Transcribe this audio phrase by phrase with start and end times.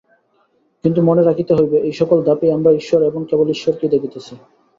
[0.83, 4.33] কিন্তু মনে রাখিতে হইবে, এই সকল ধাপেই আমরা ঈশ্বর এবং কেবল ঈশ্বরকেই দেখিতেছি।